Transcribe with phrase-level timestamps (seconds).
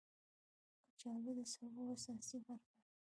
[0.89, 2.77] کچالو د سبو اساسي برخه ده